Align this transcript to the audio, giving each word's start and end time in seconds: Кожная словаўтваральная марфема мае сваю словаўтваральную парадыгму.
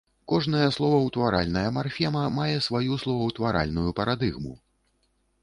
Кожная 0.31 0.69
словаўтваральная 0.77 1.63
марфема 1.75 2.23
мае 2.39 2.57
сваю 2.69 2.99
словаўтваральную 3.03 3.95
парадыгму. 4.01 4.57